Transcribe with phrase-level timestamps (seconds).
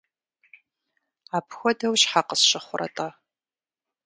[1.37, 3.09] Апхуэдэу щхьэ къысщыхъурэ-тӏэ?